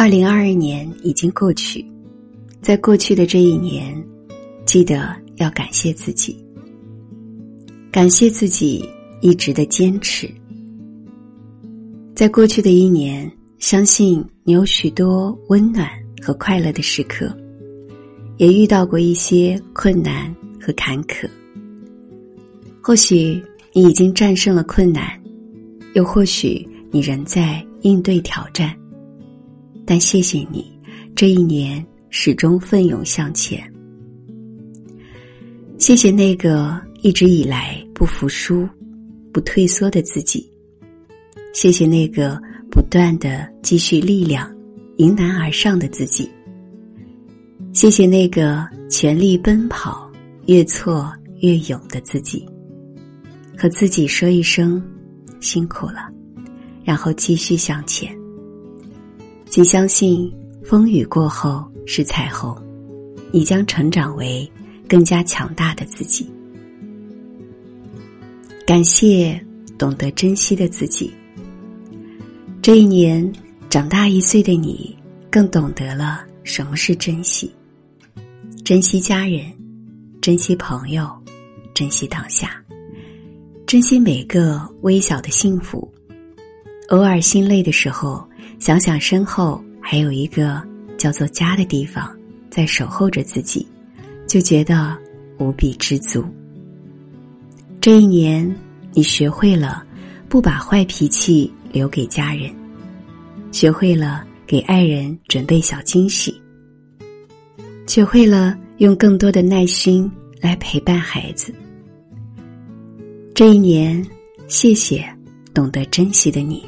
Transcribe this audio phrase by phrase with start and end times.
[0.00, 1.84] 二零二二年已经过去，
[2.62, 4.00] 在过去的这一年，
[4.64, 6.38] 记得要感谢自己，
[7.90, 8.88] 感谢自己
[9.22, 10.30] 一直的坚持。
[12.14, 15.90] 在过去的一年，相信你有许多温暖
[16.22, 17.36] 和快乐的时刻，
[18.36, 21.28] 也遇到过一些困难和坎坷。
[22.80, 23.42] 或许
[23.72, 25.20] 你已经战胜了困难，
[25.94, 28.72] 又或许你仍在应对挑战。
[29.90, 30.70] 但谢谢你，
[31.16, 33.58] 这一年始终奋勇向前。
[35.78, 38.68] 谢谢那个一直以来不服输、
[39.32, 40.46] 不退缩的自己。
[41.54, 42.38] 谢谢那个
[42.70, 44.54] 不断的积蓄力量、
[44.98, 46.28] 迎难而上的自己。
[47.72, 50.12] 谢谢那个全力奔跑、
[50.48, 51.10] 越挫
[51.40, 52.46] 越勇的自己。
[53.56, 54.82] 和自己说一声
[55.40, 56.10] 辛苦了，
[56.84, 58.14] 然后继续向前。
[59.50, 60.30] 请相信，
[60.62, 62.54] 风雨过后是彩虹，
[63.32, 64.48] 你将成长为
[64.86, 66.28] 更加强大的自己。
[68.66, 69.42] 感谢
[69.78, 71.10] 懂得珍惜的自己。
[72.60, 73.32] 这一年，
[73.70, 74.94] 长大一岁的你，
[75.30, 77.50] 更懂得了什么是珍惜。
[78.62, 79.50] 珍惜家人，
[80.20, 81.10] 珍惜朋友，
[81.72, 82.62] 珍惜当下，
[83.66, 85.90] 珍惜每个微小的幸福。
[86.88, 88.27] 偶尔心累的时候。
[88.58, 90.62] 想想身后还有一个
[90.96, 92.10] 叫做家的地方，
[92.50, 93.66] 在守候着自己，
[94.26, 94.96] 就觉得
[95.38, 96.24] 无比知足。
[97.80, 98.54] 这一年，
[98.92, 99.84] 你学会了
[100.28, 102.52] 不把坏脾气留给家人，
[103.52, 106.38] 学会了给爱人准备小惊喜，
[107.86, 111.54] 学会了用更多的耐心来陪伴孩子。
[113.32, 114.04] 这一年，
[114.48, 115.08] 谢谢
[115.54, 116.64] 懂得珍惜的你。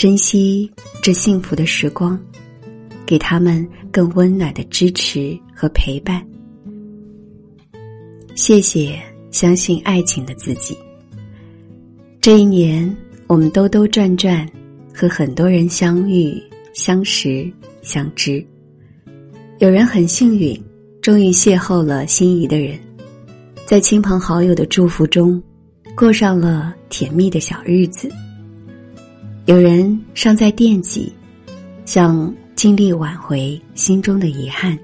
[0.00, 2.18] 珍惜这幸福的时光，
[3.04, 6.26] 给他们更温暖的支持和陪伴。
[8.34, 8.98] 谢谢
[9.30, 10.74] 相信爱情的自己。
[12.18, 12.96] 这一年，
[13.26, 14.50] 我们兜兜转转，
[14.90, 18.42] 和很多人相遇、相识、相知。
[19.58, 20.58] 有人很幸运，
[21.02, 22.78] 终于邂逅了心仪的人，
[23.66, 25.42] 在亲朋好友的祝福中，
[25.94, 28.10] 过上了甜蜜的小日子。
[29.46, 31.12] 有人尚在惦记，
[31.84, 34.76] 想尽力挽回心中的遗憾；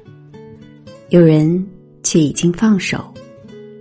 [1.11, 1.65] 有人
[2.03, 3.13] 却已经放手，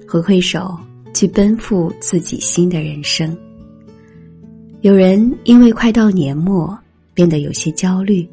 [0.07, 0.77] 挥挥手
[1.13, 3.35] 去奔赴自己新的人生。
[4.81, 6.77] 有人因为快到年末，
[7.13, 8.27] 变得有些焦虑，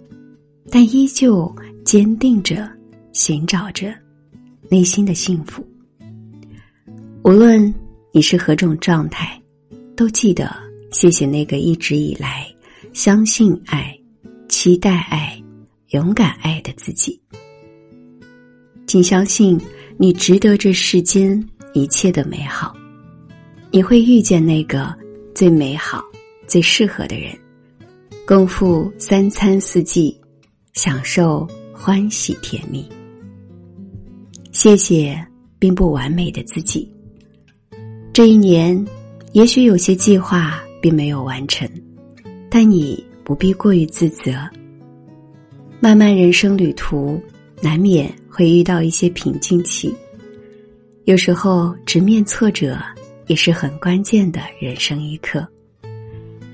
[0.69, 1.51] 但依旧
[1.85, 2.69] 坚定着
[3.13, 3.95] 寻找着
[4.69, 5.65] 内心的幸福。
[7.23, 7.73] 无论
[8.13, 9.41] 你是何种状态，
[9.97, 10.72] 都记得。
[10.93, 12.47] 谢谢那个一直以来
[12.93, 13.99] 相信爱、
[14.49, 15.43] 期待爱、
[15.89, 17.21] 勇敢爱的自己。
[18.87, 19.59] 请相信，
[19.97, 21.43] 你值得这世间
[21.73, 22.77] 一切的美好。
[23.71, 24.95] 你会遇见那个
[25.35, 26.05] 最美好、
[26.47, 27.37] 最适合的人，
[28.27, 30.15] 共赴三餐四季，
[30.75, 32.87] 享受欢喜甜蜜。
[34.53, 35.19] 谢谢
[35.59, 36.87] 并不完美的自己。
[38.13, 38.87] 这一年，
[39.33, 40.63] 也许有些计划。
[40.83, 41.67] 并没有完成，
[42.51, 44.35] 但你不必过于自责。
[45.81, 47.19] 漫漫人生旅途，
[47.63, 49.95] 难免会遇到一些瓶颈期，
[51.05, 52.79] 有时候直面挫折
[53.29, 55.47] 也是很关键的人生一刻。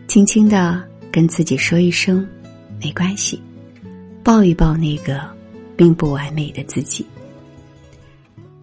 [0.06, 2.26] 轻轻的跟自己说一声
[2.82, 3.40] “没关系”，
[4.22, 5.20] 抱一抱那个
[5.76, 7.04] 并不完美的自己。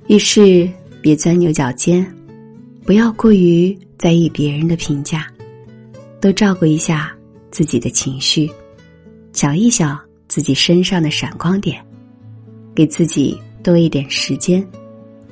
[0.08, 0.70] 遇事
[1.02, 2.06] 别钻牛角尖，
[2.84, 5.28] 不要过于在意别人的评价。
[6.26, 7.16] 多照顾一下
[7.52, 8.50] 自己的情绪，
[9.32, 11.86] 想一想自己身上的闪光点，
[12.74, 14.68] 给自己多一点时间，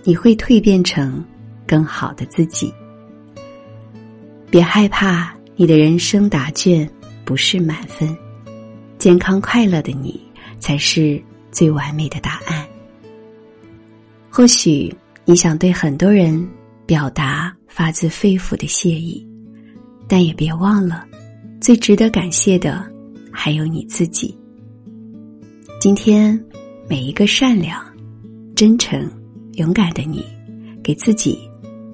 [0.04, 1.26] 你会蜕变成
[1.66, 2.72] 更好的自己。
[4.52, 6.88] 别害怕你的人生答卷
[7.26, 8.16] 不是满分，
[9.00, 10.24] 健康快乐的你
[10.60, 11.20] 才是
[11.52, 12.64] 最完美的答案。
[14.30, 14.96] 或许
[15.26, 16.48] 你想对很多人
[16.86, 19.33] 表达发自肺腑的谢意。
[20.14, 21.08] 但也别忘了，
[21.60, 22.86] 最值得感谢的
[23.32, 24.38] 还有你自己。
[25.82, 26.40] 今天，
[26.88, 27.84] 每一个善良、
[28.56, 29.12] 真诚、
[29.54, 30.24] 勇敢的你，
[30.84, 31.40] 给自己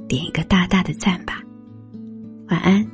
[0.06, 1.42] 点一个大大的赞吧。
[2.50, 2.86] 晚安。